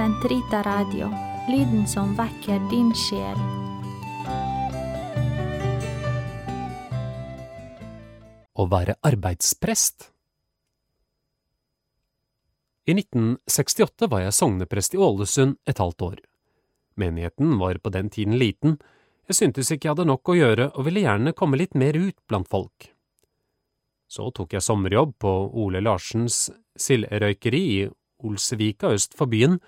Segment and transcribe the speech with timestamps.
[0.00, 1.10] Sentrita Radio,
[1.48, 3.36] lyden som vekker din sjel.
[8.56, 10.06] Å være arbeidsprest
[12.88, 16.16] I 1968 var jeg sogneprest i Ålesund et halvt år.
[16.96, 18.78] Menigheten var på den tiden liten,
[19.28, 22.16] jeg syntes ikke jeg hadde nok å gjøre og ville gjerne komme litt mer ut
[22.24, 22.88] blant folk.
[24.08, 26.46] Så tok jeg sommerjobb på Ole Larsens
[26.88, 27.84] sildrøykeri i
[28.24, 29.60] Olsevika øst for byen.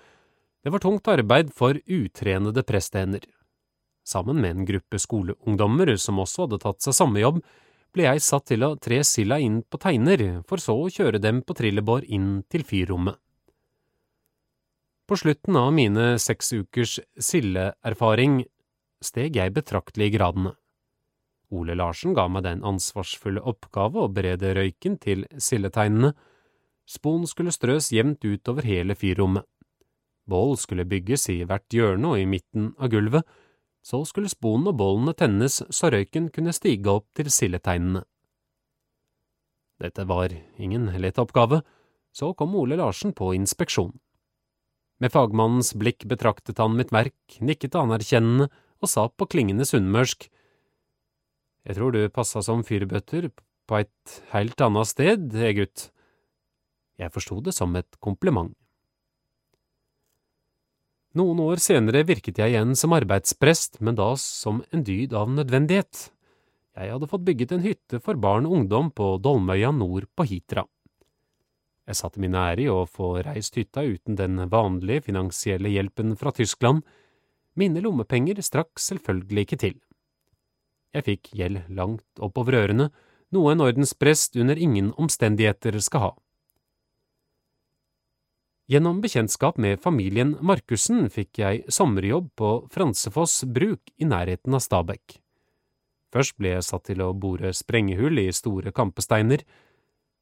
[0.63, 3.25] Det var tungt arbeid for utrenede prestehender.
[4.07, 7.41] Sammen med en gruppe skoleungdommer som også hadde tatt seg samme jobb,
[7.93, 11.43] ble jeg satt til å tre silda inn på teiner, for så å kjøre dem
[11.45, 13.19] på trillebår inn til fyrrommet.
[15.03, 18.45] På slutten av mine seks ukers sildeerfaring
[19.03, 20.53] steg jeg betraktelig i gradene.
[21.53, 26.13] Ole Larsen ga meg den ansvarsfulle oppgave å berede røyken til sildeteinene.
[26.89, 29.45] Spon skulle strøs jevnt utover hele fyrrommet.
[30.29, 33.27] Bål skulle bygges i hvert hjørne og i midten av gulvet,
[33.83, 38.05] så skulle sponen og bålene tennes så røyken kunne stige opp til sildeteinene.
[39.83, 41.59] Dette var ingen lett oppgave,
[42.15, 43.91] så kom Ole Larsen på inspeksjon.
[45.03, 48.47] Med fagmannens blikk betraktet han mitt verk, nikket anerkjennende
[48.79, 50.29] og sa på klingende sunnmørsk,
[51.63, 53.29] Jeg tror du passa som fyrbøtter
[53.67, 55.85] på et heilt annet sted, jeg gutt.
[56.99, 58.51] Jeg forsto det som et kompliment.
[61.13, 66.07] Noen år senere virket jeg igjen som arbeidsprest, men da som en dyd av nødvendighet.
[66.73, 70.63] Jeg hadde fått bygget en hytte for barn og ungdom på Dolmøya nord på Hitra.
[71.85, 76.33] Jeg satte min ære i å få reist hytta uten den vanlige finansielle hjelpen fra
[76.33, 76.81] Tyskland.
[77.61, 79.77] Mine lommepenger strakk selvfølgelig ikke til.
[80.97, 82.89] Jeg fikk gjeld langt oppover ørene,
[83.29, 86.11] noe en ordensprest under ingen omstendigheter skal ha.
[88.71, 95.17] Gjennom bekjentskap med familien Markussen fikk jeg sommerjobb på Fransefoss bruk i nærheten av Stabekk.
[96.15, 99.43] Først ble jeg satt til å bore sprengehull i store kampesteiner.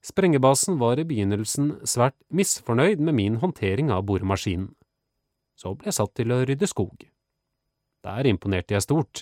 [0.02, 4.72] Sprengebasen var i begynnelsen svært misfornøyd med min håndtering av boremaskinen.
[5.54, 7.06] Så ble jeg satt til å rydde skog.
[8.02, 9.22] Der imponerte jeg stort.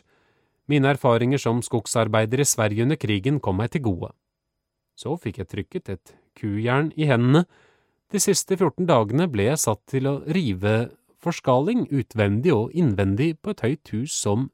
[0.72, 4.14] Mine erfaringer som skogsarbeider i Sverige under krigen kom meg til gode.
[4.96, 7.44] Så fikk jeg trykket et kujern i hendene.
[8.10, 10.90] De siste 14 dagene ble jeg satt til å rive
[11.22, 14.48] forskaling utvendig og innvendig på et høyt hus som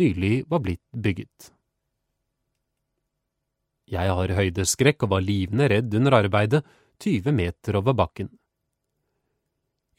[0.00, 1.52] nylig var blitt bygget.
[3.90, 6.62] Jeg har høydeskrekk og var livende redd under arbeidet,
[7.02, 8.28] 20 meter over bakken.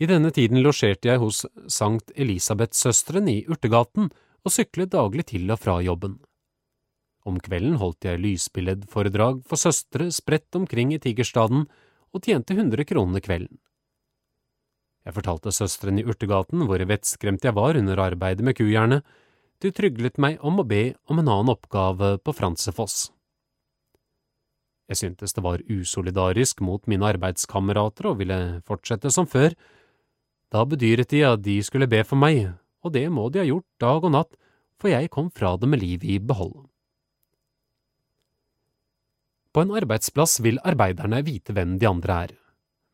[0.01, 4.09] I denne tiden losjerte jeg hos Sankt Elisabethsøsteren i Urtegaten
[4.41, 6.17] og syklet daglig til og fra jobben.
[7.27, 11.67] Om kvelden holdt jeg lysbilledforedrag for søstre spredt omkring i Tigerstaden
[12.11, 13.59] og tjente 100 kroner kvelden.
[15.01, 19.01] Jeg fortalte søsteren i Urtegaten hvor vettskremt jeg var under arbeidet med kujernet,
[19.61, 23.11] de tryglet meg om å be om en annen oppgave på Fransefoss.
[24.91, 29.53] Jeg syntes det var usolidarisk mot mine arbeidskamerater og ville fortsette som før.
[30.51, 32.49] Da bedyret de at de skulle be for meg,
[32.83, 34.35] og det må de ha gjort dag og natt,
[34.81, 36.70] for jeg kom fra det med livet i behold.
[39.51, 42.35] På en arbeidsplass vil arbeiderne vite hvem de andre er,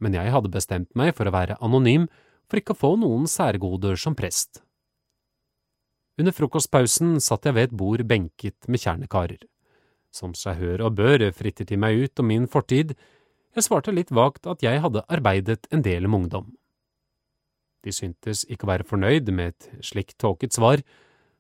[0.02, 2.08] men jeg hadde bestemt meg for å være anonym
[2.50, 4.64] for ikke å få noen særgoder som prest.
[6.18, 9.44] Under frokostpausen satt jeg ved et bord benket med kjernekarer.
[10.10, 12.96] Som seg hør og bør frittet de meg ut om min fortid,
[13.54, 16.56] jeg svarte litt vagt at jeg hadde arbeidet en del med ungdom.
[17.86, 20.82] De syntes ikke å være fornøyd med et slikt tåket svar,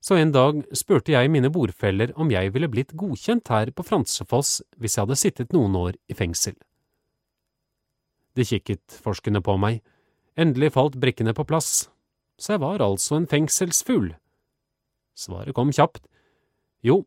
[0.07, 4.61] så en dag spurte jeg mine bordfeller om jeg ville blitt godkjent her på Fransefoss
[4.79, 6.55] hvis jeg hadde sittet noen år i fengsel.
[8.37, 9.81] De kikket forskende på meg,
[10.39, 11.89] endelig falt brikkene på plass,
[12.39, 14.13] så jeg var altså en fengselsfugl.
[15.17, 16.05] Svaret kom kjapt.
[16.85, 17.01] Jo,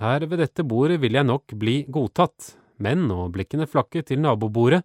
[0.00, 4.80] her ved dette bordet vil jeg nok bli godtatt, men, og blikkene flakket til nabobordet,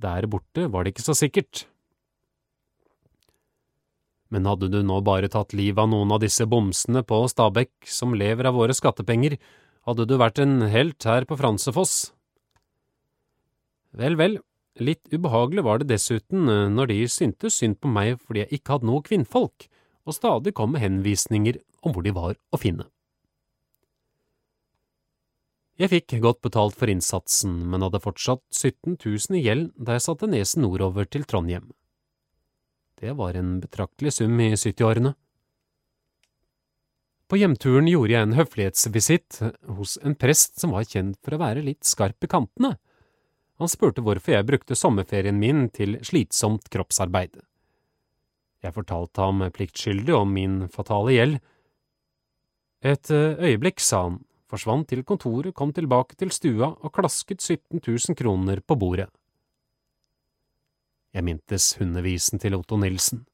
[0.00, 1.64] der borte var det ikke så sikkert.
[4.30, 8.14] Men hadde du nå bare tatt livet av noen av disse bomsene på Stabekk som
[8.14, 9.36] lever av våre skattepenger,
[9.88, 12.12] hadde du vært en helt her på Fransefoss.
[13.98, 14.38] Vel, vel,
[14.78, 16.46] litt ubehagelig var det dessuten
[16.76, 19.66] når de syntes synd på meg fordi jeg ikke hadde noe kvinnfolk,
[20.06, 22.86] og stadig kom med henvisninger om hvor de var å finne.
[25.80, 30.04] Jeg fikk godt betalt for innsatsen, men hadde fortsatt 17 000 i gjeld da jeg
[30.04, 31.70] satte nesen nordover til Trondheim.
[33.00, 35.14] Det var en betraktelig sum i 70-årene.
[37.30, 39.38] På hjemturen gjorde jeg en høflighetsvisitt
[39.78, 42.74] hos en prest som var kjent for å være litt skarp i kantene.
[43.60, 47.38] Han spurte hvorfor jeg brukte sommerferien min til slitsomt kroppsarbeid.
[48.60, 51.38] Jeg fortalte ham pliktskyldig om min fatale gjeld.
[52.84, 54.18] Et eh, øyeblikk, sa han,
[54.50, 59.08] forsvant til kontoret, kom tilbake til stua og klasket 17 000 kroner på bordet.
[61.10, 63.24] Jeg mintes hundevisen til Otto Nilsen.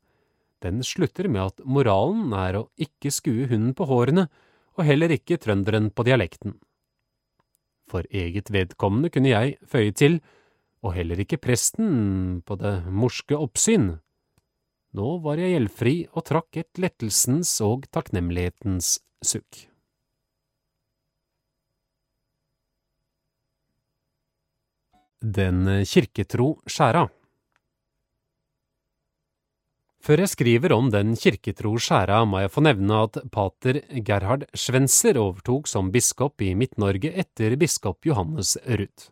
[0.64, 4.26] Den slutter med at moralen er å ikke skue hunden på hårene,
[4.76, 6.56] og heller ikke trønderen på dialekten.
[7.90, 10.18] For eget vedkommende kunne jeg føye til,
[10.84, 13.96] og heller ikke presten på det morske oppsyn.
[14.96, 19.66] Nå var jeg gjeldfri og trakk et lettelsens og takknemlighetens sukk.
[25.20, 27.06] Den kirketro skjæra
[30.06, 35.18] før jeg skriver om den kirketro skjæra, må jeg få nevne at pater Gerhard Schwenzer
[35.18, 39.08] overtok som biskop i Midt-Norge etter biskop Johannes Ruth.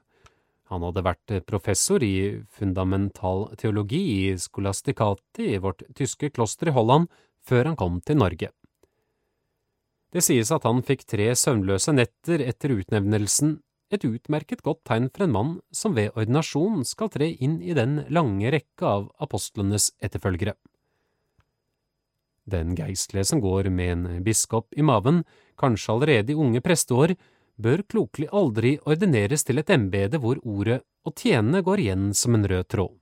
[0.70, 7.08] Han hadde vært professor i fundamental teologi i Skolastikati i vårt tyske kloster i Holland
[7.42, 8.52] før han kom til Norge.
[10.14, 13.56] Det sies at han fikk tre søvnløse netter etter utnevnelsen,
[13.90, 18.04] et utmerket godt tegn for en mann som ved ordinasjon skal tre inn i den
[18.14, 20.54] lange rekke av apostlenes etterfølgere.
[22.44, 25.22] Den geistlige som går med en biskop i maven,
[25.60, 27.14] kanskje allerede i unge presteår,
[27.56, 32.46] bør klokelig aldri ordineres til et embete hvor ordet å tjene går igjen som en
[32.50, 32.92] rød tråd.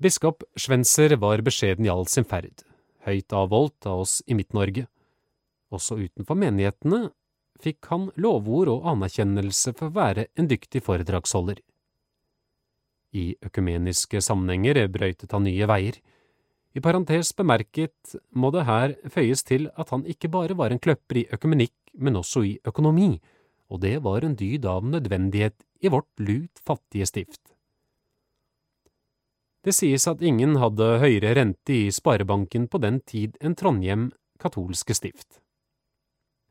[0.00, 2.62] Biskop Schwenzer var beskjeden i all sin ferd,
[3.04, 4.86] høyt avholdt av oss i Midt-Norge.
[5.70, 7.10] Også utenfor menighetene
[7.60, 11.60] fikk han lovord og anerkjennelse for å være en dyktig foredragsholder.
[13.12, 15.98] I økumeniske sammenhenger brøytet han nye veier,
[16.70, 21.22] i parentes bemerket må det her føyes til at han ikke bare var en kløpper
[21.22, 23.16] i økumenikk, men også i økonomi,
[23.70, 27.42] og det var en dyd av nødvendighet i vårt lut fattige stift.
[29.60, 34.08] Det sies at ingen hadde høyere rente i sparebanken på den tid enn Trondhjem
[34.40, 35.42] katolske stift.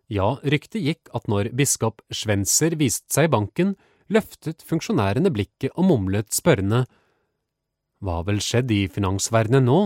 [0.10, 3.76] Ja, ryktet gikk at når biskop Schwenzer viste seg i banken,
[4.10, 6.84] løftet funksjonærene blikket og mumlet spørrende
[8.02, 9.80] Hva vel skjedd i finansverdenen nå,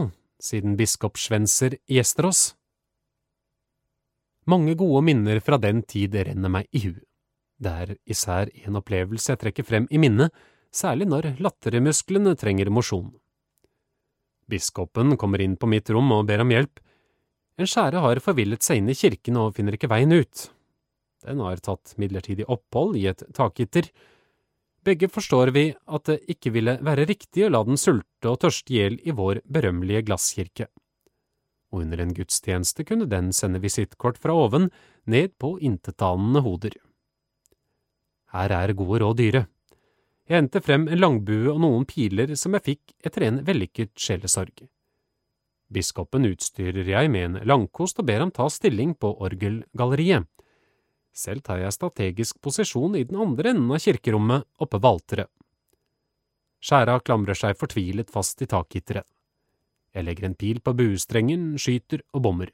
[0.43, 2.43] siden biskop gjester oss.
[4.45, 6.93] Mange gode minner fra den tid renner meg i hu.
[7.63, 10.33] Det er især en opplevelse jeg trekker frem i minnet,
[10.73, 13.13] særlig når lattermusklene trenger mosjon.
[14.49, 16.81] Biskopen kommer inn på mitt rom og ber om hjelp.
[17.57, 20.49] En skjære har forvillet seg inn i kirken og finner ikke veien ut.
[21.23, 23.87] Den har tatt midlertidig opphold i et takgitter,
[24.85, 28.73] begge forstår vi at det ikke ville være riktig å la den sulte og tørste
[28.73, 30.67] i hjel i vår berømmelige glasskirke.
[31.73, 34.69] Og under en gudstjeneste kunne den sende visittkort fra oven
[35.09, 36.75] ned på intetanende hoder.
[38.33, 39.47] Her er gode råd dyre.
[40.29, 44.63] Jeg endte frem en langbue og noen piler som jeg fikk etter en vellykket sjelesorg.
[45.73, 50.27] Biskopen utstyrer jeg med en langkost og ber ham ta stilling på orgelgalleriet.
[51.13, 55.29] Selv tar jeg strategisk posisjon i den andre enden av kirkerommet, oppe ved alteret.
[56.63, 59.05] Skjæra klamrer seg fortvilet fast i takgitteret.
[59.93, 62.49] Jeg legger en pil på buestrengen, skyter og bommer.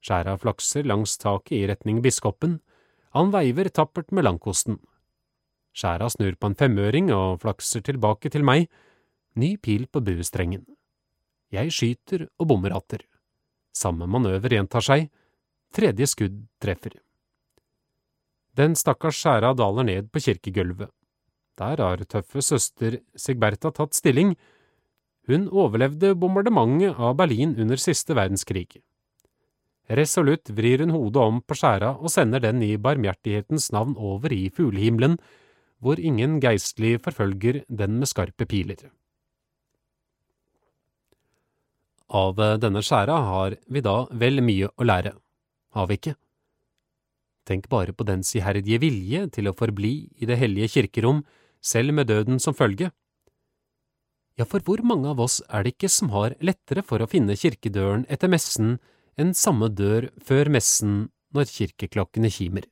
[0.00, 2.60] Skjæra flakser langs taket i retning biskopen,
[3.12, 4.78] han veiver tappert med langkosten.
[5.76, 8.70] Skjæra snur på en femøring og flakser tilbake til meg,
[9.36, 10.64] ny pil på buestrengen.
[11.52, 13.04] Jeg skyter og bommer atter.
[13.76, 15.10] Samme manøver gjentar seg,
[15.76, 16.96] tredje skudd treffer.
[18.56, 20.88] Den stakkars skjæra daler ned på kirkegulvet.
[21.60, 24.34] Der har tøffe søster Sigberta tatt stilling.
[25.28, 28.80] Hun overlevde bombardementet av Berlin under siste verdenskrig.
[29.88, 34.48] Resolutt vrir hun hodet om på skjæra og sender den i barmhjertighetens navn over i
[34.50, 35.18] fuglehimmelen,
[35.78, 38.88] hvor ingen geistlig forfølger den med skarpe piler.
[42.08, 45.12] Av denne skjæra har vi da vel mye å lære,
[45.76, 46.16] har vi ikke?
[47.46, 51.22] Tenk bare på dens iherdige vilje til å forbli i det hellige kirkerom,
[51.62, 52.90] selv med døden som følge.
[54.36, 57.38] Ja, for hvor mange av oss er det ikke som har lettere for å finne
[57.38, 58.76] kirkedøren etter messen
[59.16, 62.66] enn samme dør før messen når kirkeklokkene kimer?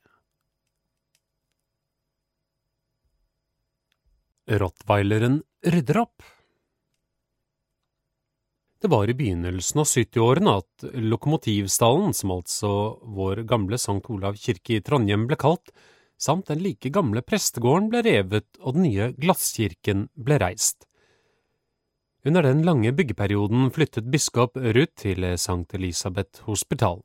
[4.45, 6.34] Rottweileren rydder opp.
[8.85, 12.73] Det var i begynnelsen av 70-årene at Lokomotivstallen, som altså
[13.17, 15.73] vår gamle Sankt Olav kirke i Trondheim ble kalt,
[16.21, 20.85] samt den like gamle prestegården ble revet og den nye glasskirken ble reist.
[22.29, 27.01] Under den lange byggeperioden flyttet biskop Ruth til Sankt Elisabeth hospital.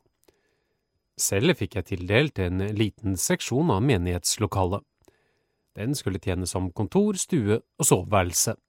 [1.15, 4.83] Selv fikk jeg tildelt en liten seksjon av menighetslokalet.
[5.79, 8.59] Den skulle tjene som kontor, stue og soveværelse.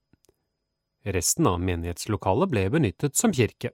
[1.04, 3.72] Resten av menighetslokalet ble benyttet som kirke.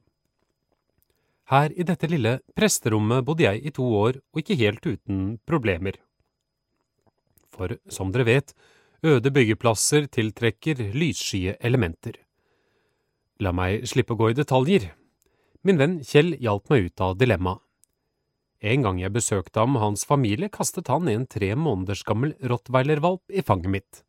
[1.50, 5.98] Her i dette lille presterommet bodde jeg i to år og ikke helt uten problemer.
[7.54, 8.54] For som dere vet,
[9.02, 12.18] øde byggeplasser tiltrekker lysskye elementer.
[13.42, 14.90] La meg slippe å gå i detaljer.
[15.66, 17.62] Min venn Kjell hjalp meg ut av dilemmaet.
[18.66, 23.34] En gang jeg besøkte ham og hans familie, kastet han en tre måneders gammel rottweilervalp
[23.34, 24.05] i fanget mitt.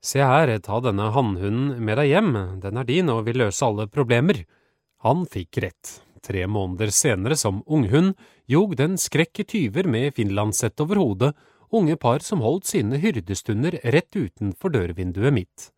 [0.00, 3.88] Se her, ta denne hannhunden med deg hjem, den er din og vil løse alle
[3.90, 4.44] problemer.
[5.02, 5.98] Han fikk rett.
[6.22, 8.14] Tre måneder senere, som unghund,
[8.46, 11.32] jog den skrekk tyver med finlandshett over hodet,
[11.74, 15.68] unge par som holdt sine hyrdestunder rett utenfor dørvinduet mitt.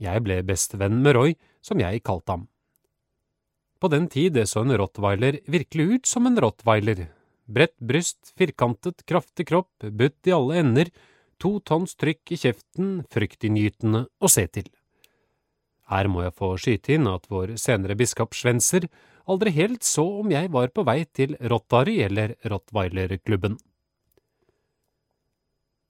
[0.00, 2.46] Jeg ble bestevenn med Roy, som jeg kalte ham.
[3.80, 7.06] På den tid så en rottweiler virkelig ut som en rottweiler.
[7.48, 10.92] Bredt bryst, firkantet, kraftig kropp, butt i alle ender,
[11.40, 14.68] to tonns trykk i kjeften, fryktinngytende å se til.
[15.90, 18.86] Her må jeg få skyte inn at vår senere biskop Svenser
[19.30, 23.56] aldri helt så om jeg var på vei til Rottari eller Rottweilerklubben.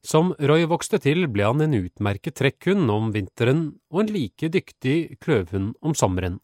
[0.01, 5.19] Som Roy vokste til, ble han en utmerket trekkhund om vinteren og en like dyktig
[5.21, 6.39] kløvhund om sommeren.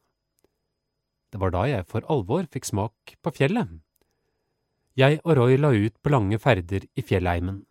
[1.33, 3.73] Det var da jeg for alvor fikk smak på fjellet.
[4.97, 7.65] Jeg og Roy la ut på lange ferder i fjellheimen.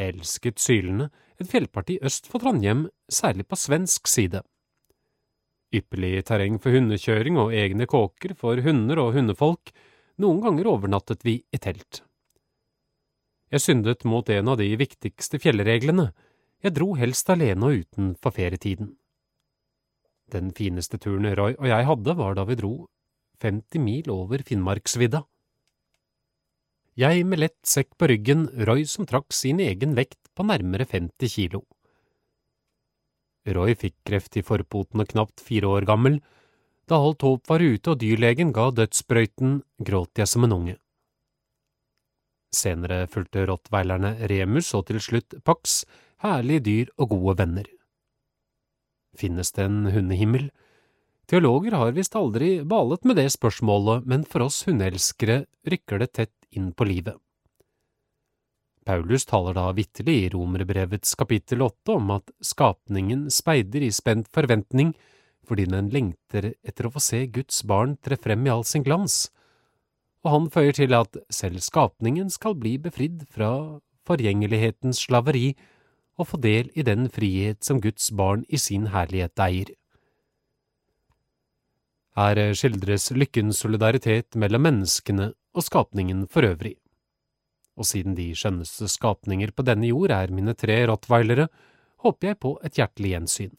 [0.00, 4.42] Elsket Sylene, et fjellparti øst for Trondheim, særlig på svensk side.
[5.70, 9.72] Ypperlig terreng for hundekjøring og egne kåker for hunder og hundefolk,
[10.20, 12.02] noen ganger overnattet vi i telt.
[13.50, 16.10] Jeg syndet mot en av de viktigste fjellreglene,
[16.60, 18.92] jeg dro helst alene og utenfor ferietiden.
[20.30, 22.74] Den fineste turen Roy og jeg hadde, var da vi dro
[23.42, 25.24] 50 mil over Finnmarksvidda.
[26.98, 31.30] Jeg med lett sekk på ryggen, Roy som trakk sin egen vekt på nærmere 50
[31.30, 31.62] kilo.
[33.46, 36.18] Roy fikk kreft i forpoten og knapt fire år gammel.
[36.90, 40.76] Da alt håp var ute og dyrlegen ga dødssprøyten, gråt jeg som en unge.
[42.50, 45.84] Senere fulgte rottweilerne Remus og til slutt Pax,
[46.24, 47.68] herlige dyr og gode venner.
[49.16, 50.50] Finnes det en hundehimmel?
[51.30, 56.34] Teologer har visst aldri balet med det spørsmålet, men for oss hundeelskere rykker det tett
[56.56, 57.16] inn på livet.
[58.86, 64.94] Paulus taler da vitterlig i Romerbrevets kapittel åtte om at skapningen speider i spent forventning
[65.46, 69.28] fordi den lengter etter å få se Guds barn tre frem i all sin glans,
[70.24, 75.52] og han føyer til at selv skapningen skal bli befridd fra forgjengelighetens slaveri
[76.20, 79.72] og få del i den frihet som Guds barn i sin herlighet eier.
[82.18, 86.76] Her skildres lykkens solidaritet mellom menneskene og skapningen for øvrig.
[87.80, 91.48] Og siden de skjønneste skapninger på denne jord er mine tre rottweilere,
[92.04, 93.56] håper jeg på et hjertelig gjensyn.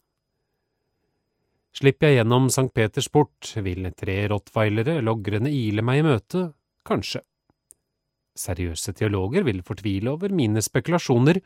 [1.72, 2.68] Slipper jeg gjennom St.
[2.74, 6.50] Peters port, vil tre rottweilere logrende ile meg i møte,
[6.84, 7.22] kanskje.
[8.36, 11.40] Seriøse teologer vil fortvile over mine spekulasjoner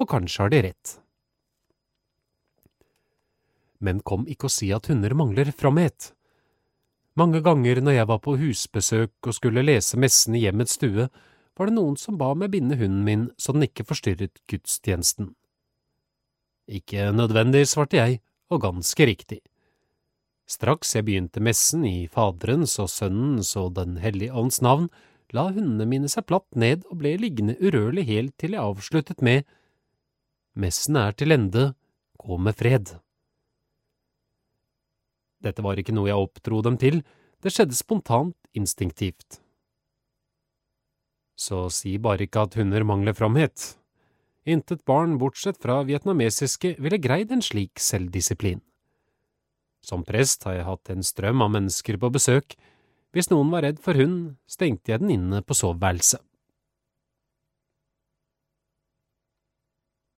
[0.00, 0.96] og kanskje har de rett.
[3.84, 6.15] Men kom ikke å si at hunder mangler fromhet.
[7.16, 11.08] Mange ganger når jeg var på husbesøk og skulle lese messen i hjemmets stue,
[11.56, 15.30] var det noen som ba meg binde hunden min så den ikke forstyrret gudstjenesten.
[16.68, 18.20] Ikke nødvendig, svarte jeg,
[18.52, 19.40] og ganske riktig.
[20.46, 24.90] Straks jeg begynte messen i Faderens og Sønnens og Den hellige ånds navn,
[25.34, 29.42] la hundene mine seg platt ned og ble liggende urørlig helt til jeg avsluttet med
[30.56, 31.72] Messen er til ende,
[32.16, 32.94] gå med fred.
[35.46, 37.04] Dette var ikke noe jeg oppdro dem til,
[37.44, 39.38] det skjedde spontant, instinktivt.
[41.36, 43.76] Så si bare ikke at hunder mangler framhet.
[44.46, 48.62] Intet barn bortsett fra vietnamesiske ville greid en slik selvdisiplin.
[49.86, 52.56] Som prest har jeg hatt en strøm av mennesker på besøk.
[53.14, 56.25] Hvis noen var redd for hund, stengte jeg den inne på soveværelset.